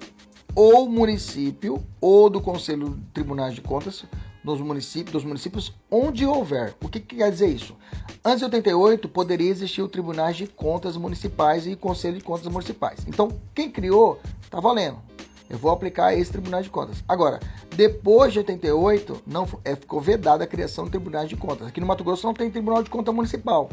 ou 0.56 0.88
município 0.88 1.84
ou 2.00 2.30
do 2.30 2.40
Conselho 2.40 3.00
Tribunais 3.14 3.54
de 3.54 3.62
Contas 3.62 4.06
nos 4.44 4.60
municípios, 4.60 5.12
dos 5.12 5.24
municípios 5.24 5.74
onde 5.90 6.26
houver. 6.26 6.76
O 6.82 6.90
que, 6.90 7.00
que 7.00 7.18
quer 7.18 7.32
dizer 7.32 7.48
isso? 7.48 7.76
Antes 8.24 8.40
de 8.40 8.46
88, 8.46 9.08
poderia 9.10 9.50
existir 9.50 9.82
o 9.82 9.88
Tribunais 9.88 10.36
de 10.38 10.48
Contas 10.48 10.98
Municipais 10.98 11.66
e 11.66 11.76
Conselho 11.76 12.18
de 12.18 12.24
Contas 12.24 12.48
Municipais. 12.48 13.06
Então, 13.08 13.30
quem 13.54 13.72
criou, 13.72 14.20
está 14.42 14.60
valendo. 14.60 14.98
Eu 15.54 15.60
vou 15.60 15.72
aplicar 15.72 16.16
esse 16.16 16.32
Tribunal 16.32 16.64
de 16.64 16.70
Contas. 16.72 17.04
Agora, 17.08 17.40
depois 17.76 18.34
de 18.34 18.40
88, 18.40 19.22
não, 19.28 19.48
é, 19.64 19.76
ficou 19.76 20.02
vedada 20.02 20.44
a 20.44 20.48
criação 20.48 20.86
de 20.86 20.90
tribunais 20.90 21.30
de 21.30 21.36
contas. 21.36 21.68
Aqui 21.68 21.80
no 21.80 21.86
Mato 21.86 22.04
Grosso 22.04 22.26
não 22.26 22.34
tem 22.34 22.50
Tribunal 22.50 22.82
de 22.82 22.90
Conta 22.90 23.12
Municipal. 23.12 23.70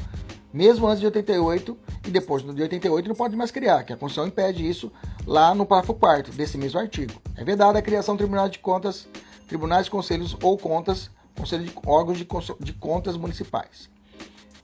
Mesmo 0.52 0.86
antes 0.86 1.00
de 1.00 1.06
88 1.06 1.74
e 2.06 2.10
depois 2.10 2.42
de 2.42 2.60
88 2.60 3.08
não 3.08 3.14
pode 3.14 3.34
mais 3.34 3.50
criar, 3.50 3.82
que 3.84 3.94
a 3.94 3.96
Constituição 3.96 4.28
impede 4.28 4.68
isso 4.68 4.92
lá 5.26 5.54
no 5.54 5.64
parágrafo 5.64 5.94
4 5.94 6.34
desse 6.34 6.58
mesmo 6.58 6.78
artigo. 6.78 7.14
É 7.34 7.42
vedada 7.42 7.78
a 7.78 7.82
criação 7.82 8.14
de 8.14 8.18
tribunais 8.18 8.50
de 8.50 8.58
contas, 8.58 9.08
tribunais, 9.48 9.88
conselhos 9.88 10.36
ou 10.42 10.58
contas, 10.58 11.10
conselho 11.34 11.64
de 11.64 11.72
órgãos 11.86 12.18
de, 12.18 12.28
de 12.60 12.74
contas 12.74 13.16
municipais. 13.16 13.88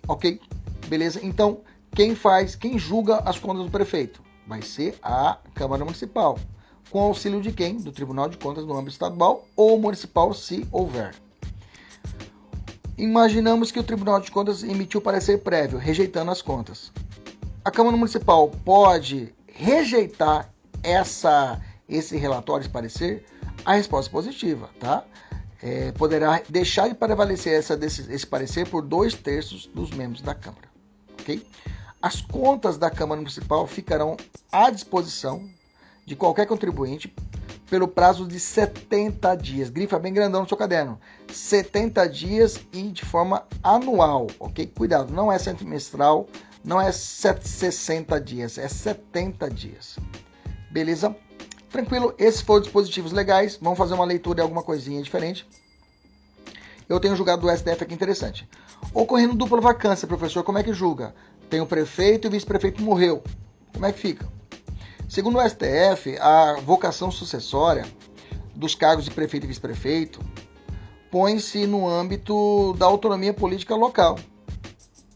Ok? 0.06 0.38
Beleza? 0.86 1.18
Então, 1.22 1.62
quem 1.94 2.14
faz, 2.14 2.54
quem 2.54 2.78
julga 2.78 3.20
as 3.20 3.38
contas 3.38 3.64
do 3.64 3.70
prefeito? 3.70 4.20
Vai 4.46 4.60
ser 4.60 4.98
a 5.02 5.38
Câmara 5.54 5.82
Municipal 5.82 6.38
com 6.90 7.00
auxílio 7.00 7.40
de 7.40 7.52
quem? 7.52 7.76
Do 7.76 7.92
Tribunal 7.92 8.28
de 8.28 8.36
Contas 8.36 8.64
no 8.64 8.74
âmbito 8.74 8.92
estadual 8.92 9.44
ou 9.54 9.78
municipal, 9.78 10.32
se 10.32 10.66
houver. 10.70 11.14
Imaginamos 12.96 13.70
que 13.70 13.78
o 13.78 13.82
Tribunal 13.82 14.20
de 14.20 14.30
Contas 14.30 14.62
emitiu 14.62 15.00
parecer 15.00 15.42
prévio, 15.42 15.78
rejeitando 15.78 16.30
as 16.30 16.40
contas. 16.40 16.90
A 17.64 17.70
Câmara 17.70 17.96
Municipal 17.96 18.48
pode 18.64 19.34
rejeitar 19.46 20.48
essa, 20.82 21.60
esse 21.88 22.16
relatório, 22.16 22.62
esse 22.62 22.70
parecer? 22.70 23.26
A 23.64 23.74
resposta 23.74 24.10
é 24.10 24.12
positiva, 24.12 24.70
tá? 24.78 25.04
É, 25.62 25.90
poderá 25.92 26.40
deixar 26.48 26.88
de 26.88 26.94
prevalecer 26.94 27.52
essa, 27.54 27.76
desse, 27.76 28.10
esse 28.12 28.26
parecer 28.26 28.68
por 28.68 28.82
dois 28.82 29.14
terços 29.14 29.66
dos 29.66 29.90
membros 29.90 30.22
da 30.22 30.34
Câmara. 30.34 30.68
ok? 31.20 31.44
As 32.00 32.20
contas 32.20 32.78
da 32.78 32.90
Câmara 32.90 33.20
Municipal 33.20 33.66
ficarão 33.66 34.16
à 34.52 34.70
disposição 34.70 35.48
de 36.06 36.14
qualquer 36.14 36.46
contribuinte 36.46 37.12
pelo 37.68 37.88
prazo 37.88 38.26
de 38.26 38.38
70 38.38 39.34
dias. 39.34 39.68
Grifa 39.68 39.98
bem 39.98 40.12
grandão 40.12 40.42
no 40.42 40.48
seu 40.48 40.56
caderno. 40.56 40.98
70 41.32 42.08
dias 42.08 42.60
e 42.72 42.84
de 42.84 43.04
forma 43.04 43.44
anual, 43.62 44.28
ok? 44.38 44.66
Cuidado, 44.68 45.12
não 45.12 45.30
é 45.30 45.38
semestral, 45.38 46.28
não 46.64 46.80
é 46.80 46.92
60 46.92 48.20
dias, 48.20 48.56
é 48.56 48.68
70 48.68 49.50
dias. 49.50 49.98
Beleza? 50.70 51.14
Tranquilo, 51.70 52.14
esses 52.18 52.40
foram 52.40 52.60
os 52.60 52.66
dispositivos 52.66 53.12
legais. 53.12 53.58
Vamos 53.60 53.76
fazer 53.76 53.94
uma 53.94 54.04
leitura 54.04 54.36
de 54.36 54.42
alguma 54.42 54.62
coisinha 54.62 55.02
diferente. 55.02 55.46
Eu 56.88 57.00
tenho 57.00 57.16
julgado 57.16 57.42
do 57.42 57.50
STF 57.50 57.82
aqui 57.82 57.92
interessante. 57.92 58.48
Ocorrendo 58.94 59.34
dupla 59.34 59.60
vacância, 59.60 60.06
professor, 60.06 60.44
como 60.44 60.58
é 60.58 60.62
que 60.62 60.72
julga? 60.72 61.14
Tem 61.50 61.60
o 61.60 61.66
prefeito 61.66 62.26
e 62.26 62.28
o 62.28 62.30
vice-prefeito 62.30 62.80
morreu. 62.80 63.24
Como 63.72 63.84
é 63.84 63.92
que 63.92 63.98
fica? 63.98 64.35
Segundo 65.08 65.38
o 65.38 65.48
STF, 65.48 66.18
a 66.18 66.56
vocação 66.64 67.12
sucessória 67.12 67.86
dos 68.54 68.74
cargos 68.74 69.04
de 69.04 69.10
prefeito 69.12 69.44
e 69.44 69.46
vice-prefeito 69.46 70.20
põe-se 71.12 71.64
no 71.64 71.88
âmbito 71.88 72.74
da 72.76 72.86
autonomia 72.86 73.32
política 73.32 73.76
local, 73.76 74.18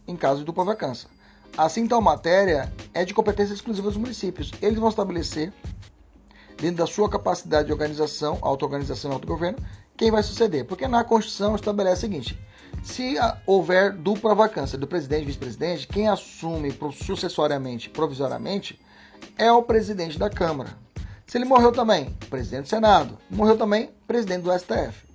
em 0.07 0.17
caso 0.17 0.41
de 0.41 0.47
dupla 0.47 0.65
vacância. 0.65 1.09
Assim, 1.59 1.89
tal 1.89 2.01
matéria 2.01 2.73
é 2.95 3.05
de 3.05 3.13
competência 3.13 3.53
exclusiva 3.53 3.89
dos 3.89 3.97
municípios. 3.97 4.53
Eles 4.63 4.79
vão 4.79 4.89
estabelecer 4.89 5.53
dentro 6.57 6.77
da 6.77 6.87
sua 6.87 7.11
capacidade 7.11 7.67
de 7.67 7.73
organização, 7.73 8.39
auto-organização 8.43 9.11
e 9.11 9.15
autogoverno, 9.15 9.59
quem 9.97 10.13
vai 10.13 10.23
suceder. 10.23 10.65
Porque 10.67 10.87
na 10.87 11.03
Constituição 11.03 11.57
estabelece 11.57 11.99
o 11.99 12.01
seguinte: 12.03 12.39
se 12.85 13.17
houver 13.45 13.93
dupla 13.93 14.37
vacância 14.37 14.79
do 14.79 14.87
presidente 14.87 15.23
e 15.23 15.27
vice-presidente, 15.27 15.89
quem 15.89 16.07
assume 16.07 16.73
sucessoriamente, 16.93 17.91
provisoriamente, 17.91 18.81
é 19.37 19.51
o 19.53 19.63
presidente 19.63 20.19
da 20.19 20.29
Câmara. 20.29 20.71
Se 21.27 21.39
ele 21.39 21.45
morreu 21.45 21.71
também, 21.71 22.11
presidente 22.29 22.63
do 22.63 22.69
Senado. 22.69 23.17
Morreu 23.31 23.57
também, 23.57 23.91
presidente 24.07 24.43
do 24.43 24.53
STF. 24.53 25.07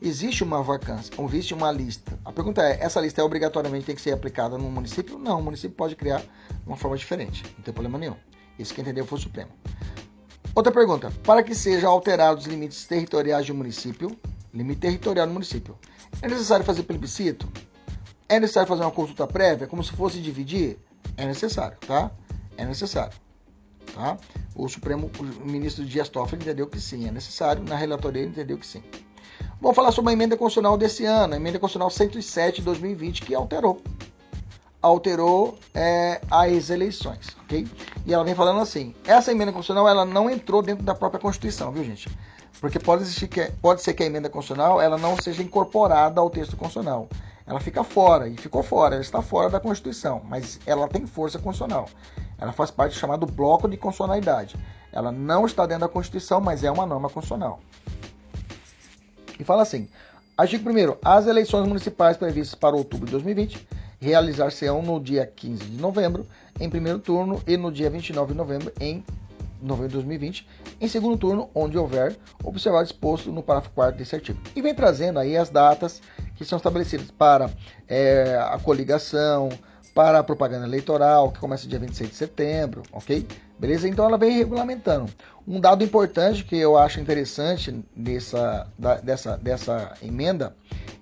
Existe 0.00 0.42
uma 0.42 0.60
vacância, 0.60 1.14
existe 1.16 1.54
uma 1.54 1.70
lista. 1.70 2.18
A 2.24 2.32
pergunta 2.32 2.60
é: 2.60 2.82
essa 2.82 3.00
lista 3.00 3.20
é 3.20 3.24
obrigatoriamente 3.24 3.86
tem 3.86 3.94
que 3.94 4.02
ser 4.02 4.10
aplicada 4.10 4.58
no 4.58 4.68
município? 4.68 5.16
Não, 5.16 5.38
o 5.38 5.42
município 5.42 5.76
pode 5.76 5.94
criar 5.94 6.18
de 6.18 6.66
uma 6.66 6.76
forma 6.76 6.96
diferente, 6.96 7.44
não 7.56 7.62
tem 7.62 7.72
problema 7.72 7.96
nenhum. 7.98 8.16
Isso 8.58 8.74
que 8.74 8.80
entendeu 8.80 9.06
foi 9.06 9.18
o 9.18 9.22
Supremo. 9.22 9.50
Outra 10.52 10.72
pergunta: 10.72 11.12
para 11.22 11.44
que 11.44 11.54
sejam 11.54 11.90
alterados 11.90 12.44
os 12.44 12.50
limites 12.50 12.84
territoriais 12.84 13.46
de 13.46 13.52
um 13.52 13.54
município, 13.54 14.18
limite 14.52 14.80
territorial 14.80 15.28
do 15.28 15.32
município, 15.32 15.78
é 16.20 16.26
necessário 16.26 16.64
fazer 16.64 16.82
plebiscito? 16.82 17.48
É 18.28 18.40
necessário 18.40 18.68
fazer 18.68 18.82
uma 18.82 18.90
consulta 18.90 19.26
prévia, 19.28 19.68
como 19.68 19.84
se 19.84 19.92
fosse 19.92 20.20
dividir? 20.20 20.78
É 21.16 21.24
necessário, 21.24 21.78
tá? 21.86 22.10
É 22.56 22.64
necessário. 22.64 23.12
Tá? 23.94 24.16
O 24.54 24.68
Supremo, 24.68 25.10
o 25.18 25.46
ministro 25.46 25.84
Dias 25.84 26.08
Toffoli 26.08 26.42
entendeu 26.42 26.66
que 26.66 26.80
sim, 26.80 27.06
é 27.06 27.10
necessário. 27.10 27.62
Na 27.62 27.76
relatoria 27.76 28.22
ele 28.22 28.30
entendeu 28.30 28.58
que 28.58 28.66
sim. 28.66 28.82
Vamos 29.60 29.76
falar 29.76 29.92
sobre 29.92 30.10
a 30.10 30.12
emenda 30.12 30.36
constitucional 30.36 30.76
desse 30.76 31.04
ano, 31.04 31.34
a 31.34 31.36
emenda 31.36 31.58
constitucional 31.58 31.90
107 31.90 32.56
de 32.56 32.62
2020, 32.62 33.22
que 33.22 33.34
alterou. 33.34 33.80
Alterou 34.80 35.56
é, 35.72 36.20
as 36.28 36.68
eleições, 36.68 37.28
ok? 37.44 37.68
E 38.04 38.12
ela 38.12 38.24
vem 38.24 38.34
falando 38.34 38.60
assim: 38.60 38.94
essa 39.06 39.30
emenda 39.30 39.52
constitucional 39.52 39.88
ela 39.88 40.04
não 40.04 40.28
entrou 40.28 40.62
dentro 40.62 40.84
da 40.84 40.94
própria 40.94 41.20
Constituição, 41.20 41.70
viu, 41.70 41.84
gente? 41.84 42.10
Porque 42.60 42.78
pode, 42.78 43.02
existir 43.02 43.28
que, 43.28 43.52
pode 43.60 43.82
ser 43.82 43.94
que 43.94 44.02
a 44.02 44.06
emenda 44.06 44.28
constitucional 44.28 44.80
ela 44.80 44.98
não 44.98 45.16
seja 45.20 45.42
incorporada 45.42 46.20
ao 46.20 46.28
texto 46.28 46.56
constitucional. 46.56 47.08
Ela 47.46 47.60
fica 47.60 47.82
fora, 47.84 48.28
e 48.28 48.36
ficou 48.36 48.62
fora, 48.62 48.94
ela 48.94 49.02
está 49.02 49.20
fora 49.20 49.50
da 49.50 49.60
Constituição, 49.60 50.22
mas 50.28 50.60
ela 50.64 50.88
tem 50.88 51.06
força 51.06 51.38
constitucional. 51.38 51.88
Ela 52.38 52.52
faz 52.52 52.70
parte 52.70 52.92
do 52.92 52.98
chamado 52.98 53.26
bloco 53.26 53.68
de 53.68 53.76
constitucionalidade. 53.76 54.56
Ela 54.92 55.10
não 55.10 55.46
está 55.46 55.64
dentro 55.66 55.82
da 55.82 55.88
Constituição, 55.88 56.40
mas 56.40 56.64
é 56.64 56.70
uma 56.70 56.86
norma 56.86 57.08
constitucional. 57.08 57.60
E 59.38 59.44
fala 59.44 59.62
assim: 59.62 59.88
artigo 60.36 60.68
1. 60.68 60.96
As 61.04 61.26
eleições 61.26 61.66
municipais 61.66 62.16
previstas 62.16 62.54
para 62.54 62.76
outubro 62.76 63.06
de 63.06 63.12
2020 63.12 63.66
realizar-se-ão 64.02 64.82
no 64.82 64.98
dia 64.98 65.24
15 65.24 65.64
de 65.64 65.80
novembro, 65.80 66.26
em 66.58 66.68
primeiro 66.68 66.98
turno, 66.98 67.40
e 67.46 67.56
no 67.56 67.70
dia 67.70 67.88
29 67.88 68.32
de 68.32 68.36
novembro, 68.36 68.72
em 68.80 69.04
novembro 69.62 69.90
de 69.90 69.94
2020, 69.94 70.48
em 70.80 70.88
segundo 70.88 71.16
turno, 71.16 71.48
onde 71.54 71.78
houver 71.78 72.16
observado 72.42 72.84
exposto 72.84 73.30
no 73.30 73.44
parágrafo 73.44 73.72
4 73.76 73.96
desse 73.96 74.16
artigo. 74.16 74.40
E 74.56 74.60
vem 74.60 74.74
trazendo 74.74 75.20
aí 75.20 75.36
as 75.36 75.50
datas 75.50 76.02
que 76.34 76.44
são 76.44 76.56
estabelecidas 76.56 77.12
para 77.12 77.48
é, 77.86 78.36
a 78.50 78.58
coligação, 78.58 79.50
para 79.94 80.18
a 80.18 80.24
propaganda 80.24 80.66
eleitoral, 80.66 81.30
que 81.30 81.38
começa 81.38 81.68
dia 81.68 81.78
26 81.78 82.10
de 82.10 82.16
setembro, 82.16 82.82
ok? 82.92 83.26
Beleza? 83.58 83.88
Então 83.88 84.06
ela 84.06 84.16
vem 84.16 84.36
regulamentando. 84.36 85.10
Um 85.46 85.60
dado 85.60 85.84
importante 85.84 86.44
que 86.44 86.56
eu 86.56 86.78
acho 86.78 87.00
interessante 87.00 87.84
dessa, 87.94 88.66
da, 88.78 88.94
dessa, 88.96 89.36
dessa 89.36 89.92
emenda 90.02 90.56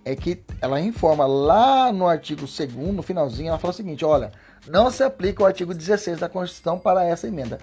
é 0.05 0.17
que 0.17 0.43
ela 0.61 0.81
informa 0.81 1.27
lá 1.27 1.93
no 1.93 2.07
artigo 2.07 2.41
2 2.41 2.75
no 2.95 3.03
finalzinho, 3.03 3.49
ela 3.49 3.59
fala 3.59 3.73
o 3.73 3.77
seguinte, 3.77 4.05
olha, 4.05 4.33
não 4.67 4.91
se 4.91 5.03
aplica 5.03 5.43
o 5.43 5.47
artigo 5.47 5.75
16 5.75 6.19
da 6.19 6.29
Constituição 6.29 6.79
para 6.79 7.05
essa 7.05 7.29
emenda. 7.29 7.59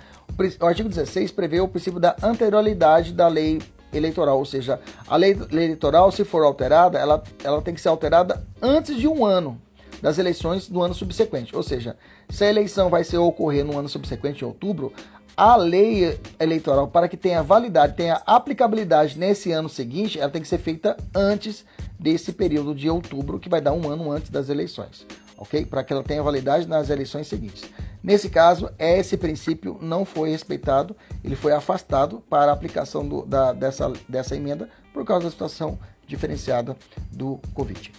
O 0.60 0.66
artigo 0.66 0.88
16 0.88 1.32
prevê 1.32 1.60
o 1.60 1.68
princípio 1.68 2.00
da 2.00 2.16
anterioridade 2.22 3.14
da 3.14 3.28
lei 3.28 3.62
eleitoral, 3.92 4.38
ou 4.38 4.46
seja, 4.46 4.80
a 5.08 5.16
lei 5.16 5.38
eleitoral, 5.52 6.12
se 6.12 6.24
for 6.24 6.44
alterada, 6.44 7.00
ela, 7.00 7.24
ela 7.44 7.62
tem 7.62 7.74
que 7.74 7.82
ser 7.82 7.90
alterada 7.90 8.46
antes 8.62 8.96
de 8.96 9.08
um 9.08 9.26
ano 9.26 9.60
das 10.02 10.18
eleições 10.18 10.70
do 10.70 10.82
ano 10.82 10.94
subsequente. 10.94 11.56
Ou 11.56 11.64
seja, 11.64 11.96
se 12.30 12.44
a 12.44 12.50
eleição 12.50 12.90
vai 12.90 13.04
ser 13.04 13.18
ocorrer 13.18 13.66
no 13.66 13.78
ano 13.78 13.90
subsequente, 13.90 14.44
em 14.44 14.48
outubro, 14.48 14.94
a 15.36 15.56
lei 15.56 16.20
eleitoral, 16.40 16.88
para 16.88 17.08
que 17.08 17.18
tenha 17.18 17.44
validade, 17.44 17.96
tenha 17.96 18.22
aplicabilidade 18.26 19.18
nesse 19.18 19.52
ano 19.52 19.70
seguinte, 19.70 20.20
ela 20.20 20.32
tem 20.32 20.42
que 20.42 20.48
ser 20.48 20.58
feita 20.58 20.98
antes 21.14 21.66
desse 22.00 22.34
período 22.34 22.74
de 22.74 22.90
outubro, 22.90 23.40
que 23.40 23.50
vai 23.50 23.62
dar 23.62 23.74
um 23.74 23.90
ano 23.90 24.12
antes 24.12 24.30
das 24.30 24.50
eleições 24.50 25.06
ok? 25.38 25.66
Para 25.66 25.84
que 25.84 25.94
ela 25.94 26.04
tenha 26.04 26.22
validade 26.22 26.68
nas 26.68 26.90
eleições 26.90 27.28
seguintes. 27.28 27.64
Nesse 28.04 28.30
caso, 28.30 28.70
esse 28.78 29.16
princípio 29.16 29.78
não 29.82 30.04
foi 30.04 30.32
respeitado, 30.32 30.96
ele 31.24 31.36
foi 31.36 31.54
afastado 31.54 32.22
para 32.30 32.52
a 32.52 32.54
aplicação 32.54 33.08
do, 33.08 33.26
da, 33.26 33.54
dessa, 33.54 33.92
dessa 34.10 34.36
emenda 34.36 34.70
por 34.94 35.06
causa 35.06 35.26
da 35.26 35.32
situação 35.32 35.78
diferenciada 36.08 36.76
do 37.12 37.40
Covid. 37.54 37.92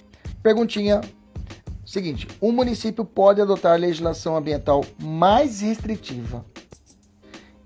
Perguntinha 0.43 1.01
seguinte: 1.89 2.29
o 2.41 2.53
município 2.53 3.05
pode 3.05 3.41
adotar 3.41 3.79
legislação 3.79 4.37
ambiental 4.37 4.85
mais 5.03 5.61
restritiva 5.61 6.45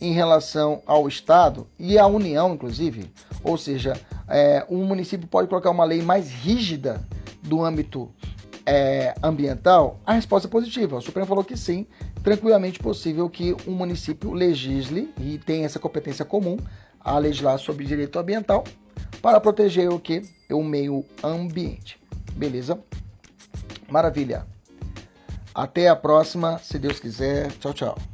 em 0.00 0.12
relação 0.12 0.82
ao 0.86 1.06
Estado 1.06 1.66
e 1.78 1.98
à 1.98 2.06
União, 2.06 2.54
inclusive? 2.54 3.12
Ou 3.44 3.56
seja, 3.56 3.94
é, 4.28 4.66
um 4.68 4.84
município 4.84 5.28
pode 5.28 5.48
colocar 5.48 5.70
uma 5.70 5.84
lei 5.84 6.02
mais 6.02 6.30
rígida 6.30 7.00
do 7.42 7.64
âmbito 7.64 8.10
é, 8.66 9.14
ambiental? 9.22 10.00
A 10.04 10.14
resposta 10.14 10.48
é 10.48 10.50
positiva. 10.50 10.96
O 10.96 11.00
Supremo 11.00 11.26
falou 11.26 11.44
que 11.44 11.56
sim, 11.56 11.86
tranquilamente 12.22 12.80
possível 12.80 13.28
que 13.30 13.54
um 13.66 13.72
município 13.72 14.32
legisle 14.32 15.12
e 15.20 15.38
tenha 15.38 15.66
essa 15.66 15.78
competência 15.78 16.24
comum 16.24 16.56
a 17.00 17.18
legislar 17.18 17.58
sobre 17.58 17.84
direito 17.84 18.18
ambiental 18.18 18.64
para 19.20 19.40
proteger 19.40 19.88
o 19.88 20.00
que? 20.00 20.22
O 20.50 20.64
meio 20.64 21.04
ambiente. 21.22 21.98
Beleza? 22.34 22.78
Maravilha. 23.92 24.46
Até 25.54 25.86
a 25.86 25.94
próxima, 25.94 26.58
se 26.58 26.78
Deus 26.78 26.98
quiser. 26.98 27.52
Tchau, 27.58 27.74
tchau. 27.74 28.11